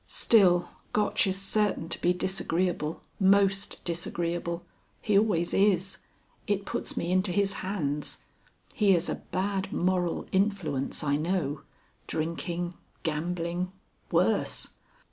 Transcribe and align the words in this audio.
"Still, 0.07 0.69
Gotch 0.93 1.27
is 1.27 1.39
certain 1.39 1.87
to 1.89 2.01
be 2.01 2.11
disagreeable, 2.11 3.03
most 3.19 3.79
disagreeable. 3.85 4.65
He 4.99 5.15
always 5.15 5.53
is. 5.53 5.99
It 6.47 6.65
puts 6.65 6.97
me 6.97 7.11
into 7.11 7.31
his 7.31 7.53
hands. 7.61 8.17
He 8.73 8.95
is 8.95 9.09
a 9.09 9.21
bad 9.31 9.71
moral 9.71 10.25
influence, 10.31 11.03
I 11.03 11.17
know. 11.17 11.61
Drinking. 12.07 12.73
Gambling. 13.03 13.73
Worse. 14.11 14.69